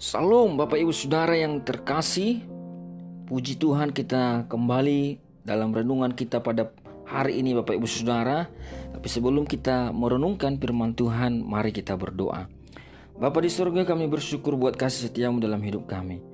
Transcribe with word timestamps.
Salam 0.00 0.56
Bapak 0.56 0.80
Ibu 0.80 0.96
Saudara 0.96 1.36
yang 1.36 1.60
terkasih. 1.60 2.40
Puji 3.28 3.60
Tuhan 3.60 3.92
kita 3.92 4.48
kembali 4.48 5.20
dalam 5.44 5.76
renungan 5.76 6.16
kita 6.16 6.40
pada 6.40 6.72
hari 7.04 7.44
ini 7.44 7.52
Bapak 7.52 7.76
Ibu 7.76 7.84
Saudara. 7.84 8.48
Tapi 8.96 9.04
sebelum 9.04 9.44
kita 9.44 9.92
merenungkan 9.92 10.56
firman 10.56 10.96
Tuhan 10.96 11.44
mari 11.44 11.68
kita 11.68 12.00
berdoa. 12.00 12.48
Bapak 13.20 13.44
di 13.44 13.52
surga 13.52 13.84
kami 13.84 14.08
bersyukur 14.08 14.56
buat 14.56 14.72
kasih 14.72 15.12
setiamu 15.12 15.36
dalam 15.36 15.60
hidup 15.60 15.84
kami 15.84 16.29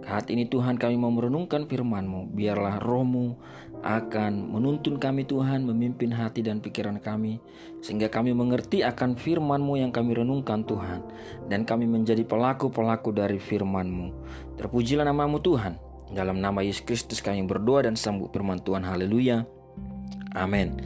saat 0.00 0.26
ini 0.32 0.48
Tuhan 0.48 0.80
kami 0.80 0.96
mau 0.96 1.12
merenungkan 1.12 1.68
firman-Mu. 1.68 2.32
Biarlah 2.32 2.80
rohmu 2.80 3.36
akan 3.80 4.52
menuntun 4.52 4.98
kami 4.98 5.28
Tuhan, 5.28 5.62
memimpin 5.62 6.10
hati 6.10 6.40
dan 6.42 6.58
pikiran 6.58 6.98
kami. 6.98 7.38
Sehingga 7.84 8.08
kami 8.08 8.32
mengerti 8.32 8.82
akan 8.82 9.14
firman-Mu 9.14 9.78
yang 9.78 9.92
kami 9.92 10.16
renungkan 10.16 10.64
Tuhan. 10.64 11.04
Dan 11.46 11.68
kami 11.68 11.84
menjadi 11.86 12.24
pelaku-pelaku 12.24 13.12
dari 13.12 13.38
firman-Mu. 13.38 14.08
Terpujilah 14.56 15.04
namamu 15.04 15.38
Tuhan. 15.38 15.76
Dalam 16.10 16.42
nama 16.42 16.58
Yesus 16.64 16.82
Kristus 16.82 17.22
kami 17.22 17.46
berdoa 17.46 17.86
dan 17.86 17.94
sambut 17.94 18.34
firman 18.34 18.58
Tuhan. 18.58 18.82
Haleluya. 18.82 19.46
Amin. 20.34 20.78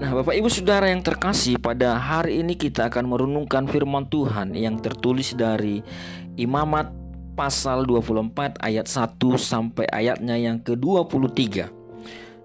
Nah, 0.00 0.12
Bapak 0.16 0.36
Ibu 0.36 0.48
Saudara 0.48 0.88
yang 0.88 1.04
terkasih, 1.04 1.60
pada 1.60 1.96
hari 1.96 2.40
ini 2.40 2.56
kita 2.56 2.88
akan 2.88 3.08
merenungkan 3.08 3.68
firman 3.68 4.08
Tuhan 4.08 4.56
yang 4.56 4.80
tertulis 4.80 5.36
dari 5.36 5.84
Imamat 6.40 7.01
pasal 7.42 7.82
24 7.90 8.62
ayat 8.62 8.86
1 8.86 9.18
sampai 9.34 9.90
ayatnya 9.90 10.38
yang 10.38 10.62
ke-23. 10.62 11.66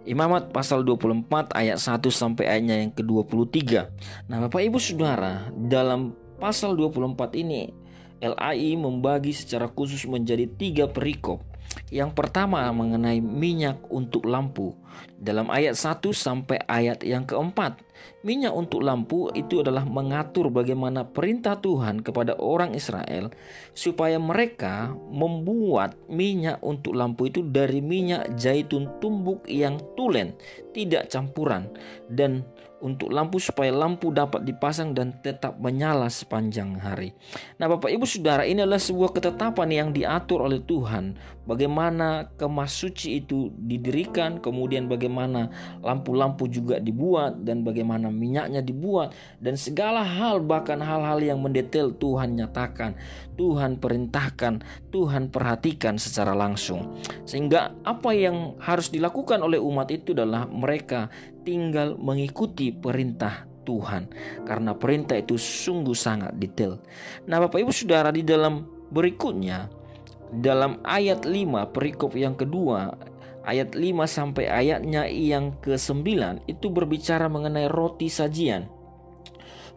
Imamat 0.10 0.50
pasal 0.50 0.82
24 0.82 1.54
ayat 1.54 1.78
1 1.78 2.02
sampai 2.10 2.50
ayatnya 2.50 2.82
yang 2.82 2.90
ke-23. 2.98 3.62
Nah, 4.26 4.42
Bapak 4.42 4.58
Ibu 4.58 4.82
Saudara, 4.82 5.54
dalam 5.54 6.18
pasal 6.42 6.74
24 6.74 7.14
ini 7.38 7.70
LAI 8.26 8.74
membagi 8.74 9.38
secara 9.38 9.70
khusus 9.70 10.10
menjadi 10.10 10.50
tiga 10.50 10.90
perikop 10.90 11.46
yang 11.94 12.10
pertama 12.10 12.66
mengenai 12.74 13.22
minyak 13.22 13.78
untuk 13.94 14.26
lampu. 14.26 14.74
Dalam 15.14 15.54
ayat 15.54 15.78
1 15.78 16.10
sampai 16.10 16.58
ayat 16.66 17.06
yang 17.06 17.22
keempat, 17.22 17.78
minyak 18.22 18.54
untuk 18.54 18.84
lampu 18.84 19.30
itu 19.34 19.62
adalah 19.62 19.86
mengatur 19.88 20.50
bagaimana 20.52 21.08
perintah 21.08 21.58
Tuhan 21.58 22.02
kepada 22.02 22.36
orang 22.38 22.74
Israel 22.74 23.30
supaya 23.72 24.18
mereka 24.18 24.94
membuat 25.10 25.96
minyak 26.12 26.60
untuk 26.66 26.98
lampu 26.98 27.30
itu 27.30 27.46
dari 27.46 27.80
minyak 27.80 28.36
zaitun 28.36 29.00
tumbuk 29.00 29.46
yang 29.48 29.80
tulen, 29.96 30.36
tidak 30.74 31.08
campuran 31.08 31.72
dan 32.12 32.44
untuk 32.78 33.10
lampu 33.10 33.42
supaya 33.42 33.74
lampu 33.74 34.14
dapat 34.14 34.46
dipasang 34.46 34.94
dan 34.94 35.18
tetap 35.26 35.58
menyala 35.58 36.10
sepanjang 36.14 36.78
hari. 36.78 37.14
Nah, 37.58 37.66
Bapak 37.66 37.90
Ibu 37.90 38.06
Saudara, 38.06 38.46
ini 38.46 38.62
adalah 38.62 38.82
sebuah 38.82 39.18
ketetapan 39.18 39.70
yang 39.74 39.90
diatur 39.90 40.46
oleh 40.46 40.62
Tuhan 40.62 41.18
bagaimana 41.48 42.36
kemas 42.36 42.76
suci 42.76 43.24
itu 43.24 43.50
didirikan, 43.56 44.44
kemudian 44.44 44.92
bagaimana 44.92 45.50
lampu-lampu 45.80 46.52
juga 46.52 46.78
dibuat 46.84 47.42
dan 47.48 47.64
bagaimana 47.64 47.87
minyaknya 47.96 48.60
dibuat 48.60 49.16
dan 49.40 49.56
segala 49.56 50.04
hal 50.04 50.44
bahkan 50.44 50.84
hal-hal 50.84 51.24
yang 51.24 51.40
mendetail 51.40 51.96
Tuhan 51.96 52.36
nyatakan, 52.36 53.00
Tuhan 53.40 53.80
perintahkan, 53.80 54.60
Tuhan 54.92 55.32
perhatikan 55.32 55.96
secara 55.96 56.36
langsung. 56.36 57.00
Sehingga 57.24 57.72
apa 57.88 58.12
yang 58.12 58.60
harus 58.60 58.92
dilakukan 58.92 59.40
oleh 59.40 59.64
umat 59.64 59.88
itu 59.96 60.12
adalah 60.12 60.44
mereka 60.52 61.08
tinggal 61.48 61.96
mengikuti 61.96 62.76
perintah 62.76 63.48
Tuhan 63.64 64.08
karena 64.48 64.72
perintah 64.76 65.16
itu 65.20 65.36
sungguh 65.40 65.96
sangat 65.96 66.36
detail. 66.40 66.80
Nah, 67.28 67.44
Bapak 67.44 67.60
Ibu 67.64 67.72
Saudara 67.76 68.12
di 68.12 68.24
dalam 68.24 68.64
berikutnya 68.88 69.68
dalam 70.32 70.80
ayat 70.84 71.24
5 71.24 71.72
perikop 71.72 72.16
yang 72.16 72.36
kedua 72.36 72.92
ayat 73.48 73.74
5 73.74 74.04
sampai 74.06 74.52
ayatnya 74.52 75.08
yang 75.08 75.56
ke-9 75.64 76.04
itu 76.52 76.68
berbicara 76.68 77.32
mengenai 77.32 77.72
roti 77.72 78.12
sajian 78.12 78.68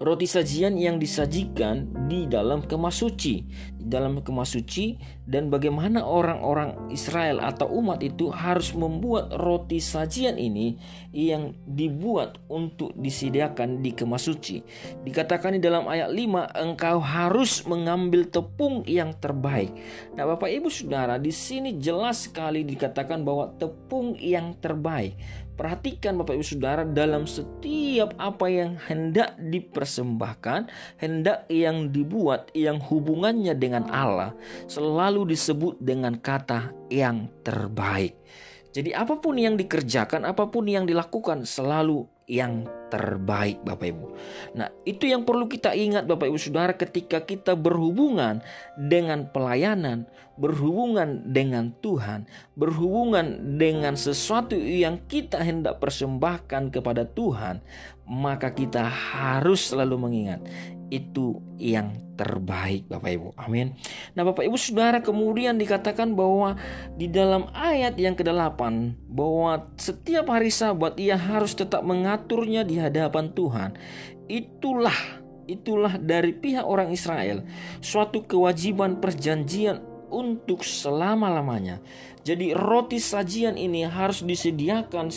roti 0.00 0.24
sajian 0.24 0.80
yang 0.80 0.96
disajikan 0.96 1.84
di 2.08 2.24
dalam 2.24 2.64
kemas 2.64 3.04
suci, 3.04 3.44
di 3.76 3.84
dalam 3.84 4.24
kemas 4.24 4.56
suci 4.56 4.96
dan 5.28 5.52
bagaimana 5.52 6.00
orang-orang 6.00 6.88
Israel 6.88 7.44
atau 7.44 7.68
umat 7.68 8.00
itu 8.00 8.32
harus 8.32 8.72
membuat 8.72 9.28
roti 9.36 9.76
sajian 9.76 10.40
ini 10.40 10.80
yang 11.12 11.52
dibuat 11.68 12.40
untuk 12.48 12.96
disediakan 12.96 13.84
di 13.84 13.92
kemas 13.92 14.24
suci. 14.24 14.64
Dikatakan 15.04 15.60
di 15.60 15.60
dalam 15.60 15.84
ayat 15.84 16.08
5 16.08 16.48
engkau 16.48 16.96
harus 17.04 17.68
mengambil 17.68 18.24
tepung 18.24 18.80
yang 18.88 19.12
terbaik. 19.20 19.68
Nah, 20.16 20.24
Bapak 20.24 20.48
Ibu 20.48 20.72
Saudara, 20.72 21.20
di 21.20 21.30
sini 21.30 21.76
jelas 21.76 22.24
sekali 22.24 22.64
dikatakan 22.64 23.20
bahwa 23.20 23.52
tepung 23.60 24.16
yang 24.16 24.56
terbaik. 24.56 25.12
Perhatikan 25.54 26.16
Bapak 26.20 26.36
Ibu 26.38 26.46
Saudara 26.46 26.82
dalam 26.82 27.28
setiap 27.28 28.16
apa 28.16 28.46
yang 28.48 28.80
hendak 28.88 29.36
dipersembahkan, 29.38 30.70
hendak 30.98 31.44
yang 31.52 31.92
dibuat 31.92 32.48
yang 32.56 32.80
hubungannya 32.80 33.52
dengan 33.54 33.88
Allah 33.92 34.32
selalu 34.66 35.30
disebut 35.30 35.76
dengan 35.80 36.16
kata 36.16 36.72
yang 36.88 37.28
terbaik. 37.44 38.16
Jadi 38.70 38.94
apa 38.94 39.18
pun 39.18 39.34
yang 39.34 39.58
dikerjakan, 39.58 40.22
apa 40.22 40.46
pun 40.46 40.66
yang 40.70 40.86
dilakukan 40.86 41.42
selalu 41.42 42.06
yang 42.30 42.62
terbaik 42.94 43.58
Bapak 43.66 43.90
Ibu. 43.90 44.06
Nah, 44.54 44.70
itu 44.86 45.10
yang 45.10 45.26
perlu 45.26 45.50
kita 45.50 45.74
ingat 45.74 46.06
Bapak 46.06 46.30
Ibu 46.30 46.38
Saudara 46.38 46.78
ketika 46.78 47.26
kita 47.26 47.58
berhubungan 47.58 48.38
dengan 48.78 49.26
pelayanan, 49.34 50.06
berhubungan 50.38 51.26
dengan 51.26 51.74
Tuhan, 51.82 52.30
berhubungan 52.54 53.58
dengan 53.58 53.98
sesuatu 53.98 54.54
yang 54.54 55.02
kita 55.10 55.42
hendak 55.42 55.82
persembahkan 55.82 56.70
kepada 56.70 57.02
Tuhan, 57.10 57.58
maka 58.06 58.54
kita 58.54 58.86
harus 58.86 59.66
selalu 59.66 59.98
mengingat 59.98 60.40
itu 60.90 61.38
yang 61.56 61.94
terbaik 62.18 62.84
Bapak 62.90 63.10
Ibu. 63.16 63.28
Amin. 63.40 63.72
Nah, 64.12 64.26
Bapak 64.26 64.44
Ibu 64.44 64.58
Saudara 64.60 65.00
kemudian 65.00 65.56
dikatakan 65.56 66.12
bahwa 66.12 66.58
di 66.98 67.08
dalam 67.08 67.48
ayat 67.56 67.96
yang 67.96 68.12
ke-8 68.12 68.60
bahwa 69.08 69.70
setiap 69.80 70.28
hari 70.28 70.52
Sabat 70.52 71.00
ia 71.00 71.16
harus 71.16 71.56
tetap 71.56 71.80
mengaturnya 71.80 72.66
di 72.66 72.76
hadapan 72.76 73.32
Tuhan. 73.32 73.70
Itulah 74.28 75.22
itulah 75.50 75.98
dari 75.98 76.30
pihak 76.30 76.62
orang 76.62 76.94
Israel 76.94 77.42
suatu 77.82 78.22
kewajiban 78.22 79.02
perjanjian 79.02 79.82
untuk 80.10 80.66
selama-lamanya. 80.66 81.78
Jadi 82.20 82.52
roti 82.52 83.00
sajian 83.00 83.56
ini 83.56 83.88
harus 83.88 84.20
disediakan 84.20 85.08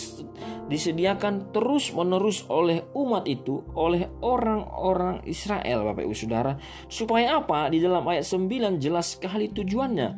disediakan 0.72 1.52
terus-menerus 1.52 2.48
oleh 2.48 2.88
umat 2.96 3.28
itu, 3.28 3.60
oleh 3.76 4.08
orang-orang 4.24 5.20
Israel 5.28 5.84
Bapak 5.84 6.08
Ibu 6.08 6.16
Saudara. 6.16 6.56
Supaya 6.88 7.44
apa? 7.44 7.68
Di 7.68 7.84
dalam 7.84 8.08
ayat 8.08 8.24
9 8.24 8.80
jelas 8.80 9.20
sekali 9.20 9.52
tujuannya. 9.52 10.10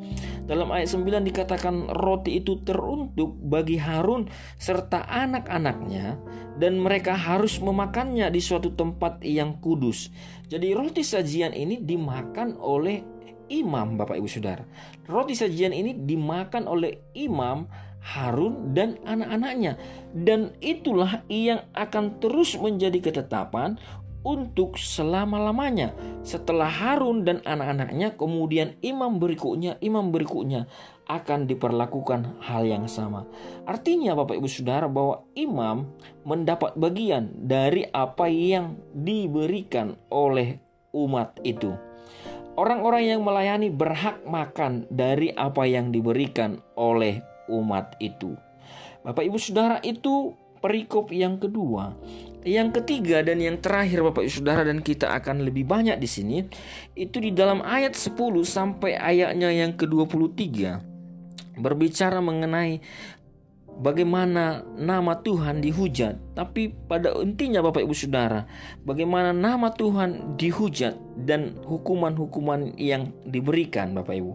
Dalam 0.45 0.69
ayat 0.69 0.93
9 0.93 1.25
dikatakan 1.25 1.89
roti 1.89 2.37
itu 2.37 2.61
teruntuk 2.61 3.33
bagi 3.41 3.81
Harun 3.81 4.29
serta 4.61 5.09
anak-anaknya 5.09 6.21
dan 6.61 6.79
mereka 6.79 7.17
harus 7.17 7.57
memakannya 7.59 8.29
di 8.29 8.39
suatu 8.39 8.77
tempat 8.77 9.25
yang 9.25 9.57
kudus. 9.57 10.13
Jadi 10.45 10.77
roti 10.77 11.01
sajian 11.01 11.51
ini 11.51 11.81
dimakan 11.81 12.61
oleh 12.61 13.01
imam 13.49 13.97
Bapak 13.99 14.17
Ibu 14.17 14.29
Saudara. 14.29 14.63
Roti 15.05 15.37
sajian 15.37 15.71
ini 15.71 15.93
dimakan 15.95 16.69
oleh 16.69 17.11
imam 17.17 17.65
Harun 18.05 18.77
dan 18.77 19.01
anak-anaknya 19.01 19.81
dan 20.13 20.53
itulah 20.61 21.25
yang 21.25 21.65
akan 21.73 22.21
terus 22.21 22.53
menjadi 22.53 23.01
ketetapan 23.01 23.81
untuk 24.25 24.77
selama-lamanya. 24.81 25.93
Setelah 26.25 26.67
Harun 26.67 27.21
dan 27.21 27.45
anak-anaknya, 27.45 28.17
kemudian 28.17 28.73
imam 28.81 29.21
berikutnya, 29.21 29.77
imam 29.85 30.09
berikutnya 30.09 30.65
akan 31.05 31.45
diperlakukan 31.45 32.41
hal 32.41 32.65
yang 32.65 32.89
sama. 32.89 33.29
Artinya 33.69 34.17
Bapak 34.17 34.41
Ibu 34.41 34.49
Saudara 34.49 34.89
bahwa 34.89 35.21
imam 35.37 35.93
mendapat 36.25 36.73
bagian 36.73 37.29
dari 37.45 37.85
apa 37.93 38.25
yang 38.25 38.81
diberikan 38.97 39.93
oleh 40.09 40.57
umat 40.97 41.37
itu. 41.45 41.77
Orang-orang 42.55 43.03
yang 43.03 43.21
melayani 43.21 43.67
berhak 43.67 44.23
makan 44.23 44.87
dari 44.87 45.27
apa 45.35 45.67
yang 45.67 45.91
diberikan 45.91 46.63
oleh 46.79 47.19
umat 47.51 47.99
itu. 47.99 48.31
Bapak 49.03 49.27
Ibu 49.27 49.37
Saudara 49.37 49.83
itu 49.83 50.31
perikop 50.63 51.11
yang 51.11 51.35
kedua. 51.35 51.91
Yang 52.47 52.81
ketiga 52.81 53.25
dan 53.25 53.43
yang 53.43 53.59
terakhir 53.59 54.01
Bapak 54.07 54.23
Ibu 54.23 54.33
Saudara 54.39 54.63
dan 54.63 54.79
kita 54.79 55.11
akan 55.19 55.43
lebih 55.43 55.67
banyak 55.67 55.99
di 55.99 56.07
sini 56.07 56.37
itu 56.95 57.17
di 57.19 57.35
dalam 57.35 57.59
ayat 57.59 57.91
10 57.91 58.15
sampai 58.47 58.95
ayatnya 58.95 59.51
yang 59.51 59.75
ke-23 59.75 60.95
berbicara 61.59 62.19
mengenai 62.19 62.83
bagaimana 63.75 64.63
nama 64.79 65.19
Tuhan 65.19 65.59
dihujat, 65.59 66.35
tapi 66.35 66.71
pada 66.71 67.11
intinya 67.19 67.59
Bapak 67.59 67.83
Ibu 67.83 67.95
Saudara, 67.95 68.47
bagaimana 68.87 69.35
nama 69.35 69.71
Tuhan 69.71 70.39
dihujat 70.39 70.95
dan 71.27 71.59
hukuman-hukuman 71.63 72.79
yang 72.79 73.11
diberikan 73.27 73.91
Bapak 73.91 74.15
Ibu. 74.15 74.33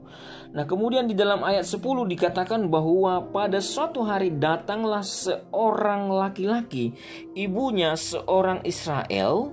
Nah, 0.53 0.65
kemudian 0.69 1.09
di 1.09 1.17
dalam 1.17 1.41
ayat 1.41 1.65
10 1.65 1.81
dikatakan 2.11 2.69
bahwa 2.69 3.33
pada 3.33 3.59
suatu 3.65 4.05
hari 4.05 4.33
datanglah 4.37 5.05
seorang 5.05 6.13
laki-laki, 6.13 6.93
ibunya 7.33 7.97
seorang 7.97 8.61
Israel, 8.69 9.53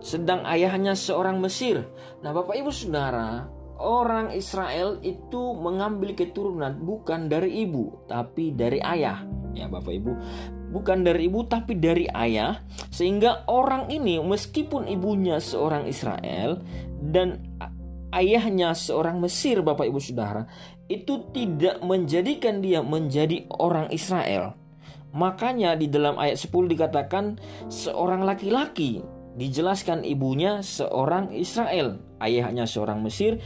sedang 0.00 0.46
ayahnya 0.48 0.96
seorang 0.96 1.42
Mesir. 1.42 1.84
Nah, 2.24 2.32
Bapak 2.32 2.56
Ibu 2.56 2.72
Saudara, 2.72 3.59
orang 3.80 4.36
Israel 4.36 5.00
itu 5.00 5.56
mengambil 5.56 6.12
keturunan 6.12 6.76
bukan 6.84 7.32
dari 7.32 7.64
ibu 7.64 8.04
tapi 8.06 8.52
dari 8.52 8.78
ayah. 8.84 9.24
Ya 9.56 9.66
Bapak 9.66 9.90
Ibu. 9.90 10.12
Bukan 10.70 11.02
dari 11.02 11.26
ibu 11.26 11.42
tapi 11.48 11.74
dari 11.74 12.06
ayah. 12.06 12.62
Sehingga 12.94 13.48
orang 13.50 13.90
ini 13.90 14.22
meskipun 14.22 14.86
ibunya 14.86 15.42
seorang 15.42 15.90
Israel 15.90 16.62
dan 17.02 17.42
ayahnya 18.14 18.76
seorang 18.76 19.18
Mesir 19.18 19.64
Bapak 19.64 19.88
Ibu 19.88 19.98
Saudara 19.98 20.46
itu 20.90 21.30
tidak 21.30 21.82
menjadikan 21.86 22.62
dia 22.62 22.82
menjadi 22.82 23.46
orang 23.58 23.90
Israel. 23.94 24.58
Makanya 25.10 25.74
di 25.74 25.90
dalam 25.90 26.18
ayat 26.18 26.38
10 26.38 26.70
dikatakan 26.70 27.38
seorang 27.66 28.22
laki-laki 28.22 29.02
dijelaskan 29.34 30.02
ibunya 30.06 30.62
seorang 30.62 31.30
Israel, 31.34 31.98
ayahnya 32.20 32.68
seorang 32.68 33.00
Mesir. 33.00 33.40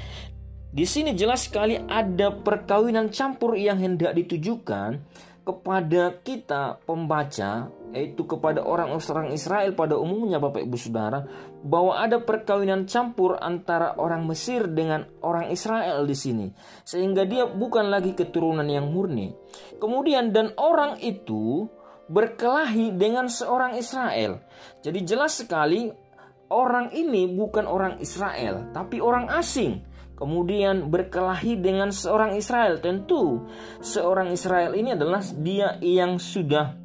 Di 0.75 0.83
sini 0.85 1.15
jelas 1.15 1.47
sekali 1.47 1.79
ada 1.79 2.35
perkawinan 2.35 3.15
campur 3.15 3.55
yang 3.55 3.79
hendak 3.79 4.11
ditujukan 4.19 4.99
kepada 5.45 6.19
kita 6.25 6.83
pembaca 6.83 7.69
yaitu 7.95 8.27
kepada 8.27 8.65
orang-orang 8.67 9.31
Israel 9.31 9.71
pada 9.77 9.95
umumnya 9.95 10.43
Bapak 10.43 10.67
Ibu 10.67 10.75
Saudara 10.75 11.23
bahwa 11.63 11.95
ada 11.95 12.19
perkawinan 12.19 12.91
campur 12.91 13.39
antara 13.39 13.95
orang 14.01 14.27
Mesir 14.27 14.67
dengan 14.67 15.07
orang 15.23 15.55
Israel 15.55 16.03
di 16.03 16.17
sini 16.19 16.51
sehingga 16.83 17.23
dia 17.23 17.47
bukan 17.47 17.87
lagi 17.93 18.17
keturunan 18.19 18.67
yang 18.67 18.91
murni. 18.91 19.31
Kemudian 19.79 20.35
dan 20.35 20.51
orang 20.59 20.99
itu 20.99 21.71
berkelahi 22.11 22.93
dengan 22.97 23.31
seorang 23.31 23.79
Israel. 23.79 24.43
Jadi 24.83 24.99
jelas 25.07 25.39
sekali 25.41 25.89
orang 26.51 26.93
ini 26.93 27.31
bukan 27.31 27.65
orang 27.65 28.01
Israel, 28.01 28.71
tapi 28.75 29.01
orang 29.01 29.31
asing. 29.33 29.85
Kemudian 30.15 30.95
berkelahi 30.95 31.59
dengan 31.59 31.91
seorang 31.91 32.39
Israel. 32.39 32.79
Tentu 32.79 33.51
seorang 33.83 34.31
Israel 34.31 34.79
ini 34.79 34.95
adalah 34.95 35.19
dia 35.43 35.75
yang 35.83 36.23
sudah 36.23 36.85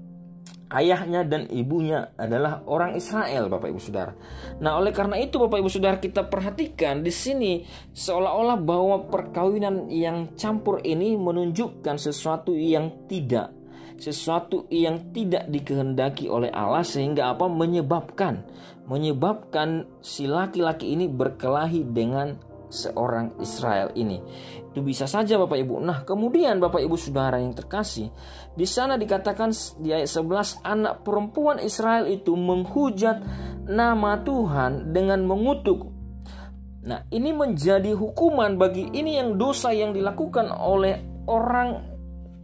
ayahnya 0.69 1.25
dan 1.25 1.45
ibunya 1.49 2.13
adalah 2.17 2.65
orang 2.65 2.97
Israel, 2.97 3.49
Bapak 3.49 3.69
Ibu 3.69 3.81
Saudara. 3.81 4.13
Nah, 4.61 4.77
oleh 4.77 4.93
karena 4.93 5.17
itu 5.21 5.37
Bapak 5.41 5.61
Ibu 5.61 5.69
Saudara 5.69 5.97
kita 6.01 6.25
perhatikan 6.25 7.05
di 7.05 7.13
sini 7.13 7.65
seolah-olah 7.93 8.57
bahwa 8.57 9.05
perkawinan 9.09 9.89
yang 9.93 10.33
campur 10.33 10.81
ini 10.85 11.17
menunjukkan 11.17 12.01
sesuatu 12.01 12.53
yang 12.53 13.05
tidak 13.09 13.59
sesuatu 13.99 14.63
yang 14.71 15.11
tidak 15.11 15.51
dikehendaki 15.51 16.31
oleh 16.31 16.47
Allah 16.55 16.87
sehingga 16.87 17.35
apa 17.35 17.51
menyebabkan 17.51 18.47
menyebabkan 18.89 19.85
si 20.01 20.25
laki-laki 20.25 20.97
ini 20.97 21.05
berkelahi 21.05 21.85
dengan 21.85 22.41
seorang 22.69 23.37
Israel 23.41 23.93
ini. 23.93 24.21
Itu 24.69 24.81
bisa 24.85 25.09
saja 25.09 25.37
Bapak 25.37 25.57
Ibu. 25.57 25.81
Nah, 25.81 26.05
kemudian 26.05 26.61
Bapak 26.61 26.81
Ibu 26.81 26.97
Saudara 26.97 27.41
yang 27.41 27.53
terkasih, 27.53 28.09
di 28.53 28.65
sana 28.65 28.97
dikatakan 28.97 29.53
di 29.81 29.93
ayat 29.93 30.09
11 30.09 30.61
anak 30.65 31.01
perempuan 31.01 31.57
Israel 31.61 32.05
itu 32.05 32.33
menghujat 32.33 33.21
nama 33.65 34.21
Tuhan 34.21 34.93
dengan 34.93 35.25
mengutuk 35.25 35.99
Nah, 36.79 37.03
ini 37.11 37.35
menjadi 37.35 37.91
hukuman 37.91 38.55
bagi 38.55 38.87
ini 38.95 39.19
yang 39.19 39.35
dosa 39.35 39.75
yang 39.75 39.91
dilakukan 39.91 40.47
oleh 40.47 41.27
orang 41.27 41.85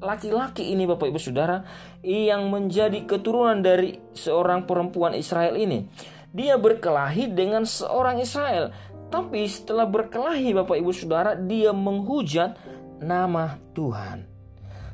laki-laki 0.03 0.75
ini 0.75 0.83
Bapak 0.83 1.07
Ibu 1.07 1.17
Saudara 1.17 1.63
yang 2.03 2.51
menjadi 2.51 3.07
keturunan 3.07 3.63
dari 3.63 3.95
seorang 4.11 4.67
perempuan 4.67 5.15
Israel 5.15 5.55
ini. 5.55 5.87
Dia 6.35 6.59
berkelahi 6.59 7.31
dengan 7.31 7.63
seorang 7.63 8.19
Israel, 8.19 8.75
tapi 9.07 9.47
setelah 9.47 9.87
berkelahi 9.87 10.51
Bapak 10.51 10.75
Ibu 10.75 10.91
Saudara, 10.91 11.31
dia 11.39 11.71
menghujat 11.71 12.59
nama 12.99 13.55
Tuhan. 13.71 14.27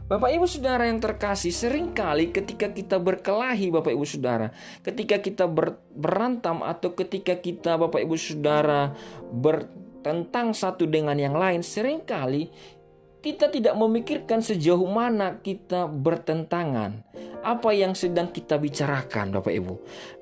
Bapak 0.05 0.27
Ibu 0.38 0.45
Saudara 0.45 0.85
yang 0.85 1.01
terkasih, 1.01 1.49
sering 1.49 1.95
kali 1.95 2.29
ketika 2.29 2.69
kita 2.69 3.01
berkelahi 3.01 3.73
Bapak 3.73 3.95
Ibu 3.95 4.05
Saudara, 4.05 4.51
ketika 4.85 5.17
kita 5.17 5.47
ber, 5.49 5.81
berantam 5.95 6.61
atau 6.61 6.93
ketika 6.93 7.39
kita 7.39 7.79
Bapak 7.79 8.03
Ibu 8.05 8.19
Saudara 8.19 8.94
bertentang 9.33 10.53
satu 10.53 10.85
dengan 10.85 11.15
yang 11.15 11.33
lain, 11.33 11.65
sering 11.65 12.05
kali 12.05 12.51
kita 13.21 13.53
tidak 13.53 13.77
memikirkan 13.77 14.41
sejauh 14.41 14.89
mana 14.89 15.38
kita 15.39 15.85
bertentangan. 15.85 17.06
Apa 17.41 17.73
yang 17.73 17.94
sedang 17.94 18.29
kita 18.29 18.57
bicarakan, 18.57 19.33
Bapak 19.33 19.53
Ibu. 19.53 19.73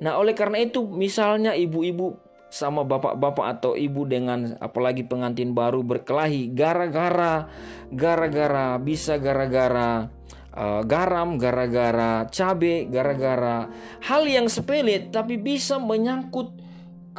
Nah, 0.03 0.19
oleh 0.19 0.35
karena 0.35 0.59
itu, 0.59 0.83
misalnya 0.87 1.55
ibu-ibu 1.55 2.15
sama 2.49 2.81
bapak-bapak 2.81 3.61
atau 3.61 3.77
ibu 3.77 4.09
dengan 4.09 4.57
apalagi 4.57 5.05
pengantin 5.05 5.53
baru 5.53 5.85
berkelahi 5.85 6.49
gara-gara 6.49 7.45
gara-gara 7.93 8.73
bisa 8.81 9.21
gara-gara 9.21 10.09
uh, 10.57 10.81
garam 10.81 11.37
gara-gara 11.37 12.25
cabai 12.33 12.89
gara-gara 12.89 13.69
hal 14.01 14.25
yang 14.25 14.49
sepele 14.49 15.13
tapi 15.13 15.37
bisa 15.37 15.77
menyangkut 15.77 16.58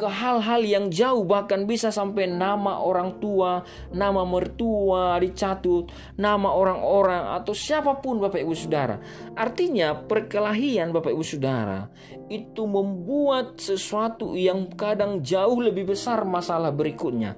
ke 0.01 0.09
hal-hal 0.09 0.65
yang 0.65 0.89
jauh 0.89 1.21
bahkan 1.21 1.69
bisa 1.69 1.93
sampai 1.93 2.25
nama 2.25 2.81
orang 2.81 3.21
tua, 3.21 3.61
nama 3.93 4.25
mertua 4.25 5.21
dicatut, 5.21 5.93
nama 6.17 6.49
orang-orang 6.49 7.37
atau 7.37 7.53
siapa 7.53 8.01
pun 8.01 8.17
Bapak 8.17 8.41
Ibu 8.41 8.57
Saudara. 8.57 8.97
Artinya 9.37 9.93
perkelahian 9.93 10.89
Bapak 10.89 11.13
Ibu 11.13 11.21
Saudara 11.21 11.85
itu 12.33 12.65
membuat 12.65 13.61
sesuatu 13.61 14.33
yang 14.33 14.73
kadang 14.73 15.21
jauh 15.21 15.61
lebih 15.61 15.93
besar 15.93 16.25
masalah 16.25 16.73
berikutnya. 16.73 17.37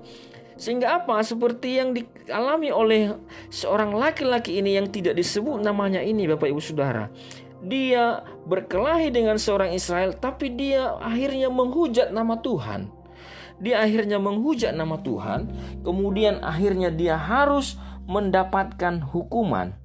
Sehingga 0.56 1.04
apa? 1.04 1.20
Seperti 1.26 1.82
yang 1.82 1.92
dialami 1.98 2.70
oleh 2.72 3.12
seorang 3.52 3.92
laki-laki 3.92 4.64
ini 4.64 4.80
yang 4.80 4.88
tidak 4.88 5.20
disebut 5.20 5.60
namanya 5.60 6.00
ini 6.00 6.30
Bapak 6.30 6.48
Ibu 6.48 6.62
Saudara 6.64 7.12
dia 7.64 8.28
berkelahi 8.44 9.10
dengan 9.10 9.40
seorang 9.40 9.72
Israel, 9.72 10.12
tapi 10.16 10.52
dia 10.52 11.00
akhirnya 11.00 11.48
menghujat 11.48 12.12
nama 12.12 12.40
Tuhan. 12.44 12.92
Dia 13.64 13.80
akhirnya 13.80 14.20
menghujat 14.20 14.76
nama 14.76 15.00
Tuhan, 15.00 15.48
kemudian 15.88 16.44
akhirnya 16.44 16.92
dia 16.92 17.16
harus 17.16 17.80
mendapatkan 18.04 19.00
hukuman. 19.00 19.80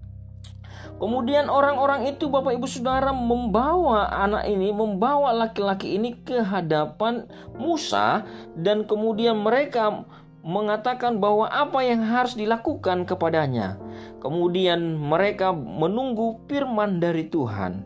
Kemudian 0.98 1.46
orang-orang 1.46 2.10
itu 2.10 2.26
Bapak 2.26 2.58
Ibu 2.58 2.66
Saudara 2.66 3.14
membawa 3.14 4.10
anak 4.10 4.50
ini, 4.50 4.74
membawa 4.74 5.30
laki-laki 5.30 5.94
ini 5.94 6.18
ke 6.18 6.42
hadapan 6.42 7.30
Musa 7.54 8.26
dan 8.58 8.82
kemudian 8.82 9.38
mereka 9.38 10.02
mengatakan 10.48 11.20
bahwa 11.20 11.44
apa 11.44 11.84
yang 11.84 12.00
harus 12.08 12.32
dilakukan 12.32 13.04
kepadanya. 13.04 13.76
Kemudian 14.24 14.96
mereka 14.96 15.52
menunggu 15.52 16.40
firman 16.48 17.04
dari 17.04 17.28
Tuhan. 17.28 17.84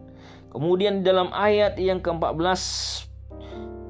Kemudian 0.54 1.02
dalam 1.02 1.34
ayat 1.34 1.74
yang 1.82 1.98
ke-14 1.98 3.10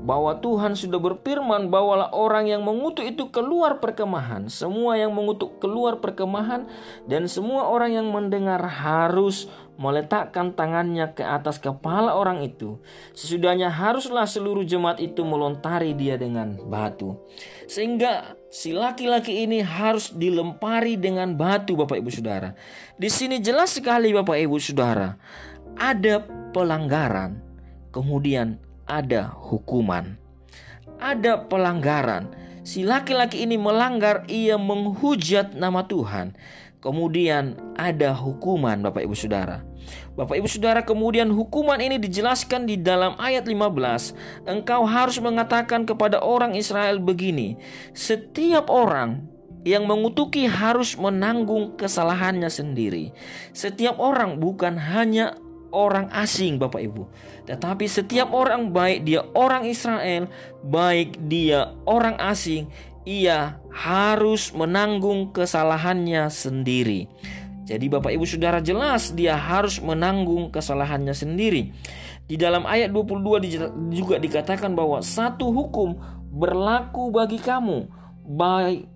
bahwa 0.03 0.35
Tuhan 0.43 0.75
sudah 0.75 0.99
berfirman 0.99 1.71
bahwa 1.71 2.11
orang 2.11 2.51
yang 2.51 2.65
mengutuk 2.65 3.07
itu 3.07 3.29
keluar 3.29 3.79
perkemahan. 3.79 4.49
Semua 4.49 4.99
yang 4.99 5.13
mengutuk 5.15 5.63
keluar 5.63 6.03
perkemahan 6.03 6.67
dan 7.07 7.31
semua 7.31 7.69
orang 7.69 7.95
yang 7.95 8.09
mendengar 8.11 8.59
harus 8.67 9.53
meletakkan 9.79 10.57
tangannya 10.57 11.13
ke 11.15 11.23
atas 11.23 11.63
kepala 11.63 12.17
orang 12.17 12.43
itu. 12.43 12.83
Sesudahnya 13.15 13.69
haruslah 13.69 14.27
seluruh 14.27 14.67
jemaat 14.67 14.99
itu 14.99 15.23
melontari 15.23 15.95
dia 15.95 16.19
dengan 16.19 16.59
batu. 16.67 17.21
Sehingga 17.71 18.42
si 18.53 18.77
laki-laki 18.77 19.49
ini 19.49 19.65
harus 19.65 20.13
dilempari 20.13 21.01
dengan 21.01 21.33
batu 21.33 21.73
Bapak 21.73 21.97
Ibu 21.97 22.13
Saudara. 22.13 22.53
Di 23.01 23.09
sini 23.09 23.41
jelas 23.41 23.73
sekali 23.73 24.13
Bapak 24.13 24.37
Ibu 24.37 24.61
Saudara, 24.61 25.17
ada 25.81 26.21
pelanggaran, 26.53 27.41
kemudian 27.97 28.61
ada 28.85 29.33
hukuman. 29.33 30.21
Ada 31.01 31.49
pelanggaran. 31.49 32.31
Si 32.63 32.85
laki-laki 32.87 33.43
ini 33.43 33.59
melanggar, 33.59 34.23
ia 34.31 34.55
menghujat 34.61 35.57
nama 35.57 35.83
Tuhan. 35.89 36.37
Kemudian 36.79 37.59
ada 37.75 38.13
hukuman 38.15 38.85
Bapak 38.85 39.03
Ibu 39.09 39.17
Saudara. 39.17 39.65
Bapak 40.13 40.37
Ibu 40.37 40.49
Saudara 40.49 40.85
kemudian 40.85 41.33
hukuman 41.33 41.81
ini 41.81 41.97
dijelaskan 41.97 42.69
di 42.69 42.77
dalam 42.77 43.17
ayat 43.17 43.49
15. 43.49 44.45
Engkau 44.45 44.85
harus 44.85 45.17
mengatakan 45.23 45.89
kepada 45.89 46.21
orang 46.21 46.53
Israel 46.53 47.01
begini. 47.01 47.57
Setiap 47.97 48.69
orang 48.69 49.25
yang 49.63 49.87
mengutuki 49.87 50.51
harus 50.51 50.99
menanggung 50.99 51.79
kesalahannya 51.79 52.51
sendiri. 52.51 53.15
Setiap 53.55 53.99
orang 54.03 54.43
bukan 54.43 54.75
hanya 54.75 55.39
orang 55.73 56.13
asing 56.13 56.61
Bapak 56.61 56.85
Ibu. 56.85 57.09
Tetapi 57.49 57.89
setiap 57.89 58.31
orang 58.31 58.71
baik 58.71 59.09
dia 59.09 59.25
orang 59.33 59.65
Israel, 59.67 60.29
baik 60.67 61.17
dia 61.27 61.73
orang 61.89 62.21
asing, 62.21 62.69
ia 63.03 63.59
harus 63.73 64.55
menanggung 64.55 65.35
kesalahannya 65.35 66.31
sendiri. 66.31 67.11
Jadi 67.63 67.87
Bapak 67.87 68.11
Ibu 68.11 68.27
Saudara 68.27 68.59
jelas 68.59 69.15
dia 69.15 69.39
harus 69.39 69.79
menanggung 69.79 70.51
kesalahannya 70.51 71.15
sendiri. 71.15 71.71
Di 72.27 72.35
dalam 72.35 72.67
ayat 72.67 72.91
22 72.91 73.95
juga 73.95 74.17
dikatakan 74.19 74.75
bahwa 74.75 74.99
satu 75.03 75.51
hukum 75.55 75.95
berlaku 76.33 77.13
bagi 77.15 77.39
kamu, 77.39 77.87
baik 78.27 78.89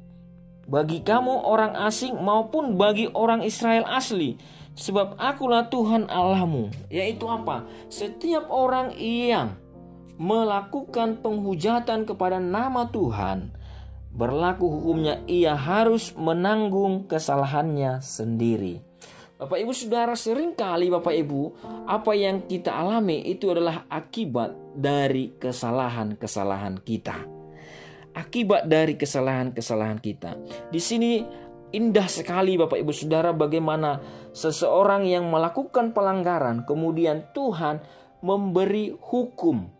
bagi 0.66 0.98
kamu 1.06 1.46
orang 1.46 1.78
asing 1.86 2.18
maupun 2.18 2.74
bagi 2.74 3.06
orang 3.14 3.46
Israel 3.46 3.86
asli. 3.86 4.34
Sebab 4.76 5.16
akulah 5.16 5.72
Tuhan 5.72 6.10
Allahmu. 6.10 6.68
Yaitu 6.92 7.24
apa? 7.30 7.64
Setiap 7.88 8.50
orang 8.52 8.92
yang 9.00 9.56
melakukan 10.20 11.16
penghujatan 11.24 12.04
kepada 12.04 12.36
nama 12.36 12.84
Tuhan, 12.92 13.56
berlaku 14.16 14.64
hukumnya 14.66 15.20
ia 15.28 15.52
harus 15.52 16.16
menanggung 16.16 17.04
kesalahannya 17.04 18.00
sendiri. 18.00 18.80
Bapak 19.36 19.60
Ibu 19.60 19.72
Saudara 19.76 20.16
sering 20.16 20.56
kali 20.56 20.88
Bapak 20.88 21.12
Ibu 21.12 21.60
apa 21.84 22.16
yang 22.16 22.48
kita 22.48 22.72
alami 22.72 23.20
itu 23.28 23.52
adalah 23.52 23.84
akibat 23.92 24.56
dari 24.72 25.36
kesalahan-kesalahan 25.36 26.80
kita 26.80 27.36
akibat 28.16 28.64
dari 28.64 28.96
kesalahan-kesalahan 28.96 30.00
kita. 30.00 30.40
Di 30.72 30.80
sini 30.80 31.20
indah 31.76 32.08
sekali 32.08 32.56
Bapak 32.56 32.80
Ibu 32.80 32.92
Saudara 32.96 33.36
bagaimana 33.36 34.00
seseorang 34.32 35.04
yang 35.04 35.28
melakukan 35.28 35.92
pelanggaran 35.92 36.64
kemudian 36.64 37.28
Tuhan 37.36 37.84
memberi 38.24 38.96
hukum 38.96 39.75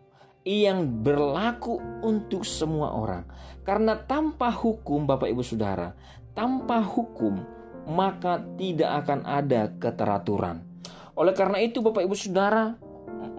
yang 0.46 1.02
berlaku 1.02 1.82
untuk 2.06 2.46
semua 2.46 2.94
orang. 2.94 3.26
Karena 3.66 3.98
tanpa 3.98 4.54
hukum 4.54 5.02
Bapak 5.02 5.26
Ibu 5.26 5.42
Saudara, 5.42 5.90
tanpa 6.38 6.78
hukum 6.86 7.42
maka 7.90 8.38
tidak 8.54 9.02
akan 9.02 9.26
ada 9.26 9.74
keteraturan. 9.74 10.62
Oleh 11.18 11.34
karena 11.34 11.58
itu 11.58 11.82
Bapak 11.82 12.06
Ibu 12.06 12.14
Saudara, 12.14 12.78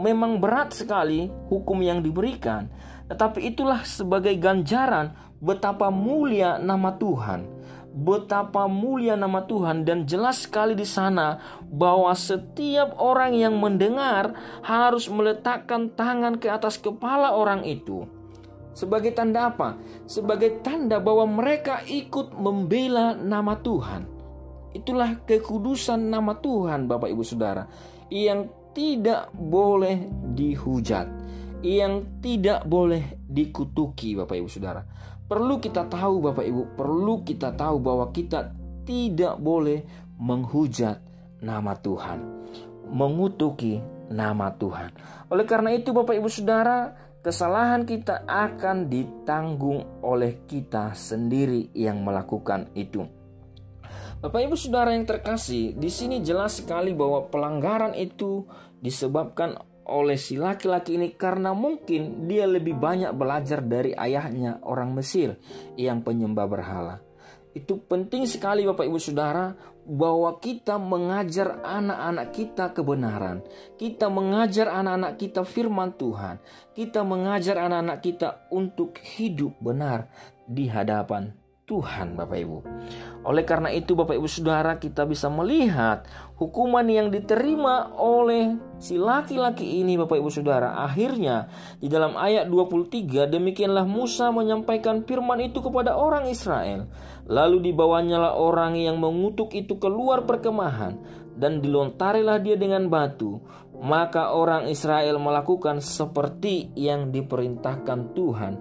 memang 0.03 0.43
berat 0.43 0.75
sekali 0.75 1.31
hukum 1.47 1.79
yang 1.79 2.03
diberikan, 2.03 2.67
tetapi 3.07 3.55
itulah 3.55 3.87
sebagai 3.87 4.35
ganjaran 4.35 5.15
betapa 5.39 5.87
mulia 5.87 6.59
nama 6.59 6.91
Tuhan. 6.99 7.56
Betapa 7.97 8.69
mulia 8.69 9.17
nama 9.17 9.41
Tuhan 9.41 9.81
dan 9.81 10.05
jelas 10.05 10.45
sekali 10.45 10.77
di 10.77 10.85
sana 10.85 11.41
bahwa 11.65 12.13
setiap 12.13 12.93
orang 13.01 13.33
yang 13.33 13.57
mendengar 13.57 14.37
harus 14.61 15.09
meletakkan 15.09 15.89
tangan 15.97 16.37
ke 16.37 16.45
atas 16.45 16.77
kepala 16.77 17.33
orang 17.33 17.65
itu. 17.65 18.05
Sebagai 18.77 19.17
tanda 19.17 19.49
apa? 19.49 19.81
Sebagai 20.05 20.61
tanda 20.61 21.01
bahwa 21.01 21.25
mereka 21.25 21.81
ikut 21.89 22.37
membela 22.37 23.17
nama 23.17 23.57
Tuhan. 23.57 24.05
Itulah 24.77 25.25
kekudusan 25.25 25.97
nama 25.97 26.37
Tuhan 26.37 26.85
Bapak 26.85 27.09
Ibu 27.09 27.25
Saudara 27.25 27.65
yang 28.13 28.45
tidak 28.77 29.33
boleh 29.33 30.05
dihujat 30.37 31.09
yang 31.65 32.21
tidak 32.21 32.65
boleh 32.69 33.17
dikutuki 33.25 34.13
Bapak 34.13 34.37
Ibu 34.37 34.49
Saudara. 34.49 34.81
Perlu 35.27 35.59
kita 35.59 35.89
tahu 35.89 36.23
Bapak 36.23 36.45
Ibu, 36.45 36.77
perlu 36.77 37.25
kita 37.25 37.51
tahu 37.57 37.81
bahwa 37.83 38.13
kita 38.15 38.53
tidak 38.87 39.35
boleh 39.41 39.83
menghujat 40.17 41.03
nama 41.43 41.75
Tuhan, 41.75 42.19
mengutuki 42.89 43.83
nama 44.07 44.55
Tuhan. 44.55 44.95
Oleh 45.27 45.45
karena 45.45 45.75
itu 45.75 45.91
Bapak 45.91 46.15
Ibu 46.15 46.29
Saudara, 46.31 46.95
kesalahan 47.19 47.83
kita 47.83 48.23
akan 48.23 48.87
ditanggung 48.87 49.99
oleh 49.99 50.47
kita 50.47 50.95
sendiri 50.95 51.75
yang 51.75 52.01
melakukan 52.07 52.71
itu. 52.71 53.03
Bapak 54.17 54.49
Ibu 54.49 54.55
Saudara 54.57 54.97
yang 54.97 55.05
terkasih, 55.05 55.77
di 55.77 55.91
sini 55.93 56.25
jelas 56.25 56.63
sekali 56.63 56.95
bahwa 56.95 57.29
pelanggaran 57.29 57.93
itu 57.93 58.47
disebabkan 58.81 59.61
oleh 59.88 60.20
si 60.20 60.36
laki-laki 60.36 61.00
ini 61.00 61.15
karena 61.15 61.56
mungkin 61.56 62.27
dia 62.27 62.44
lebih 62.44 62.75
banyak 62.75 63.15
belajar 63.15 63.63
dari 63.63 63.96
ayahnya 63.96 64.60
orang 64.67 64.91
Mesir 64.91 65.39
yang 65.79 66.03
penyembah 66.03 66.48
berhala. 66.48 66.96
Itu 67.56 67.82
penting 67.82 68.29
sekali 68.29 68.67
Bapak 68.67 68.86
Ibu 68.86 69.00
Saudara 69.01 69.50
bahwa 69.88 70.38
kita 70.38 70.77
mengajar 70.77 71.63
anak-anak 71.65 72.27
kita 72.36 72.65
kebenaran. 72.75 73.41
Kita 73.79 74.13
mengajar 74.13 74.70
anak-anak 74.70 75.17
kita 75.17 75.41
firman 75.41 75.96
Tuhan. 75.98 76.38
Kita 76.75 77.01
mengajar 77.01 77.58
anak-anak 77.58 78.00
kita 78.03 78.29
untuk 78.53 79.01
hidup 79.01 79.58
benar 79.58 80.06
di 80.46 80.70
hadapan 80.70 81.46
Tuhan 81.67 82.15
Bapak 82.15 82.39
Ibu. 82.39 82.57
Oleh 83.27 83.43
karena 83.43 83.67
itu 83.75 83.91
Bapak 83.91 84.15
Ibu 84.15 84.31
Saudara 84.31 84.79
kita 84.79 85.03
bisa 85.03 85.27
melihat 85.27 86.07
hukuman 86.39 86.88
yang 86.88 87.12
diterima 87.12 87.91
oleh 88.00 88.55
si 88.79 88.95
laki-laki 88.95 89.83
ini 89.83 90.00
Bapak 90.00 90.15
Ibu 90.15 90.31
Saudara. 90.31 90.79
Akhirnya 90.88 91.51
di 91.83 91.91
dalam 91.91 92.15
ayat 92.15 92.47
23 92.47 93.27
demikianlah 93.27 93.83
Musa 93.83 94.31
menyampaikan 94.31 95.03
firman 95.03 95.43
itu 95.43 95.59
kepada 95.59 96.00
orang 96.00 96.31
Israel. 96.31 96.88
Lalu 97.27 97.75
dibawanyalah 97.75 98.39
orang 98.39 98.79
yang 98.79 99.03
mengutuk 99.03 99.51
itu 99.51 99.75
keluar 99.75 100.24
perkemahan 100.24 100.95
dan 101.36 101.59
dilontarilah 101.59 102.39
dia 102.39 102.55
dengan 102.55 102.88
batu. 102.88 103.43
Maka 103.77 104.31
orang 104.31 104.71
Israel 104.71 105.19
melakukan 105.19 105.83
seperti 105.83 106.71
yang 106.79 107.12
diperintahkan 107.12 108.15
Tuhan 108.15 108.53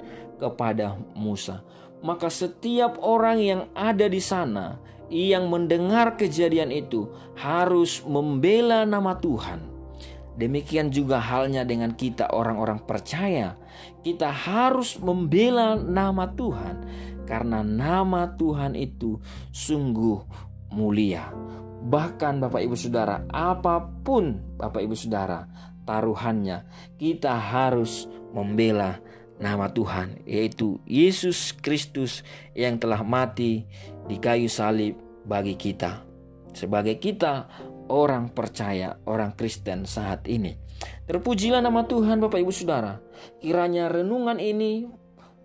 kepada 0.42 0.98
Musa 1.14 1.62
maka 2.04 2.28
setiap 2.28 3.00
orang 3.00 3.38
yang 3.40 3.62
ada 3.72 4.08
di 4.10 4.20
sana 4.20 4.80
yang 5.06 5.46
mendengar 5.46 6.18
kejadian 6.18 6.74
itu 6.74 7.06
harus 7.38 8.02
membela 8.02 8.82
nama 8.82 9.14
Tuhan. 9.16 9.76
Demikian 10.36 10.92
juga 10.92 11.16
halnya 11.16 11.64
dengan 11.64 11.96
kita 11.96 12.28
orang-orang 12.28 12.84
percaya. 12.84 13.56
Kita 14.04 14.28
harus 14.28 15.00
membela 15.00 15.78
nama 15.78 16.28
Tuhan 16.28 16.76
karena 17.24 17.64
nama 17.64 18.36
Tuhan 18.36 18.76
itu 18.76 19.16
sungguh 19.50 20.20
mulia. 20.70 21.32
Bahkan 21.86 22.42
Bapak 22.42 22.60
Ibu 22.66 22.76
Saudara, 22.76 23.24
apa 23.32 23.80
pun 23.80 24.42
Bapak 24.58 24.84
Ibu 24.84 24.94
Saudara 24.98 25.46
taruhannya, 25.86 26.66
kita 26.98 27.32
harus 27.38 28.10
membela 28.34 28.98
nama 29.36 29.68
Tuhan, 29.68 30.24
yaitu 30.24 30.80
Yesus 30.88 31.52
Kristus 31.52 32.24
yang 32.56 32.80
telah 32.80 33.04
mati 33.04 33.68
di 34.08 34.16
kayu 34.16 34.48
salib 34.48 34.96
bagi 35.28 35.56
kita. 35.58 36.04
Sebagai 36.56 36.96
kita 36.96 37.50
orang 37.92 38.32
percaya, 38.32 38.96
orang 39.04 39.36
Kristen 39.36 39.84
saat 39.84 40.24
ini. 40.26 40.56
Terpujilah 41.06 41.60
nama 41.60 41.84
Tuhan 41.84 42.20
Bapak 42.20 42.40
Ibu 42.40 42.52
Saudara. 42.52 43.00
Kiranya 43.40 43.88
renungan 43.92 44.40
ini 44.40 44.88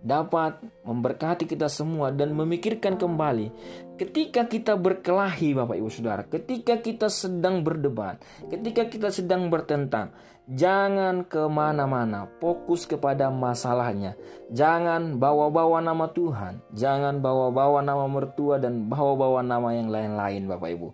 dapat 0.02 0.58
memberkati 0.82 1.46
kita 1.46 1.70
semua 1.70 2.10
dan 2.10 2.34
memikirkan 2.34 2.98
kembali 2.98 3.54
ketika 3.94 4.50
kita 4.50 4.74
berkelahi 4.74 5.54
Bapak 5.54 5.78
Ibu 5.78 5.90
Saudara, 5.90 6.26
ketika 6.26 6.82
kita 6.82 7.06
sedang 7.06 7.62
berdebat, 7.62 8.18
ketika 8.50 8.90
kita 8.90 9.14
sedang 9.14 9.46
bertentang, 9.46 10.10
jangan 10.50 11.22
ke 11.22 11.46
mana-mana, 11.46 12.26
fokus 12.42 12.82
kepada 12.82 13.30
masalahnya. 13.30 14.18
Jangan 14.50 15.22
bawa-bawa 15.22 15.78
nama 15.78 16.10
Tuhan, 16.10 16.58
jangan 16.74 17.22
bawa-bawa 17.22 17.78
nama 17.80 18.04
mertua 18.10 18.58
dan 18.58 18.90
bawa-bawa 18.90 19.40
nama 19.46 19.70
yang 19.70 19.88
lain-lain 19.88 20.50
Bapak 20.50 20.70
Ibu. 20.74 20.88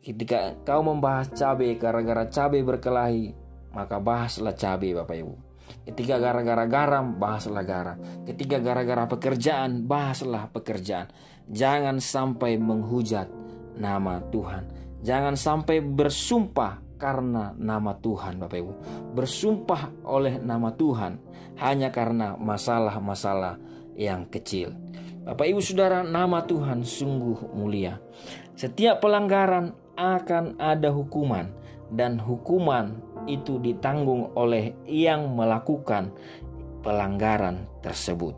Ketika 0.00 0.56
kau 0.64 0.80
membahas 0.80 1.28
cabai 1.36 1.76
gara-gara 1.76 2.24
cabai 2.32 2.64
berkelahi, 2.64 3.36
maka 3.76 4.00
bahaslah 4.00 4.56
cabai 4.56 4.96
Bapak 4.96 5.16
Ibu. 5.20 5.47
Ketika 5.88 6.20
gara-gara 6.20 6.68
garam, 6.68 7.16
bahaslah 7.16 7.64
garam. 7.64 7.96
Ketika 8.28 8.60
gara-gara 8.60 9.08
pekerjaan, 9.08 9.88
bahaslah 9.88 10.52
pekerjaan. 10.52 11.08
Jangan 11.48 11.96
sampai 11.96 12.60
menghujat 12.60 13.32
nama 13.80 14.20
Tuhan. 14.28 14.68
Jangan 15.00 15.32
sampai 15.32 15.80
bersumpah 15.80 16.84
karena 17.00 17.56
nama 17.56 17.96
Tuhan 17.96 18.36
Bapak 18.36 18.58
Ibu. 18.58 18.72
Bersumpah 19.16 20.04
oleh 20.04 20.36
nama 20.42 20.74
Tuhan 20.76 21.16
hanya 21.56 21.88
karena 21.88 22.36
masalah-masalah 22.36 23.56
yang 23.96 24.28
kecil. 24.28 24.76
Bapak 25.24 25.46
Ibu 25.48 25.60
Saudara, 25.64 26.04
nama 26.04 26.44
Tuhan 26.44 26.84
sungguh 26.84 27.54
mulia. 27.56 27.96
Setiap 28.58 29.00
pelanggaran 29.00 29.72
akan 29.96 30.60
ada 30.60 30.92
hukuman 30.92 31.48
dan 31.88 32.20
hukuman 32.20 33.00
itu 33.28 33.60
ditanggung 33.60 34.32
oleh 34.34 34.72
yang 34.88 35.36
melakukan 35.36 36.10
pelanggaran 36.80 37.68
tersebut. 37.84 38.32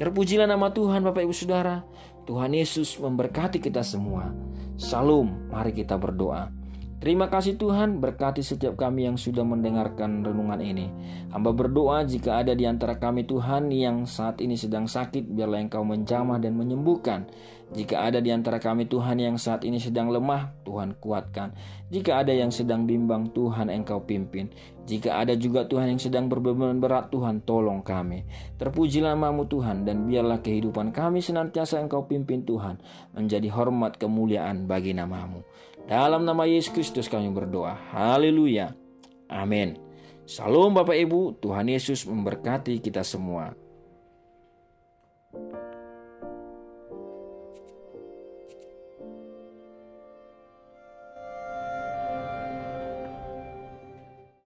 Terpujilah 0.00 0.48
nama 0.48 0.72
Tuhan 0.72 1.04
Bapak 1.04 1.22
Ibu 1.22 1.34
Saudara. 1.36 1.84
Tuhan 2.24 2.56
Yesus 2.56 2.96
memberkati 2.96 3.60
kita 3.60 3.84
semua. 3.84 4.32
Salam, 4.80 5.52
mari 5.52 5.76
kita 5.76 6.00
berdoa. 6.00 6.61
Terima 7.02 7.26
kasih 7.26 7.58
Tuhan, 7.58 7.98
berkati 7.98 8.46
setiap 8.46 8.78
kami 8.78 9.10
yang 9.10 9.18
sudah 9.18 9.42
mendengarkan 9.42 10.22
renungan 10.22 10.62
ini. 10.62 10.86
Hamba 11.34 11.50
berdoa 11.50 12.06
jika 12.06 12.38
ada 12.38 12.54
di 12.54 12.62
antara 12.62 12.94
kami 12.94 13.26
Tuhan 13.26 13.74
yang 13.74 14.06
saat 14.06 14.38
ini 14.38 14.54
sedang 14.54 14.86
sakit, 14.86 15.26
biarlah 15.26 15.66
Engkau 15.66 15.82
menjamah 15.82 16.38
dan 16.38 16.54
menyembuhkan. 16.54 17.26
Jika 17.74 18.06
ada 18.06 18.22
di 18.22 18.30
antara 18.30 18.62
kami 18.62 18.86
Tuhan 18.86 19.18
yang 19.18 19.34
saat 19.34 19.66
ini 19.66 19.82
sedang 19.82 20.14
lemah, 20.14 20.54
Tuhan 20.62 20.94
kuatkan. 21.02 21.58
Jika 21.90 22.22
ada 22.22 22.30
yang 22.30 22.54
sedang 22.54 22.86
bimbang, 22.86 23.34
Tuhan 23.34 23.66
Engkau 23.66 24.06
pimpin. 24.06 24.54
Jika 24.86 25.26
ada 25.26 25.34
juga 25.34 25.66
Tuhan 25.66 25.90
yang 25.90 25.98
sedang 25.98 26.30
berbeban 26.30 26.78
berat, 26.78 27.10
Tuhan 27.10 27.42
tolong 27.42 27.82
kami. 27.82 28.22
Terpuji 28.62 29.02
namamu 29.02 29.50
Tuhan, 29.50 29.82
dan 29.82 30.06
biarlah 30.06 30.38
kehidupan 30.38 30.94
kami 30.94 31.18
senantiasa 31.18 31.82
Engkau 31.82 32.06
pimpin 32.06 32.46
Tuhan, 32.46 32.78
menjadi 33.18 33.50
hormat 33.50 33.98
kemuliaan 33.98 34.70
bagi 34.70 34.94
namamu. 34.94 35.42
Dalam 35.86 36.22
nama 36.22 36.46
Yesus 36.46 36.70
Kristus 36.70 37.10
kami 37.10 37.28
berdoa. 37.34 37.74
Haleluya. 37.90 38.74
Amin. 39.26 39.76
Salam 40.22 40.70
Bapak 40.72 40.94
Ibu, 40.94 41.42
Tuhan 41.42 41.66
Yesus 41.66 42.06
memberkati 42.06 42.78
kita 42.78 43.02
semua. 43.02 43.52